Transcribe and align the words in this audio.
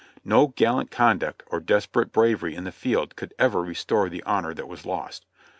No 0.25 0.47
gallant 0.47 0.89
conduct 0.89 1.43
or 1.51 1.59
desperate 1.59 2.11
bravery 2.11 2.55
in 2.55 2.63
the 2.63 2.71
field 2.71 3.15
could 3.15 3.35
ever 3.37 3.61
restore 3.61 4.09
the 4.09 4.23
honor 4.23 4.55
that 4.55 4.67
was 4.67 4.83
lost. 4.83 5.27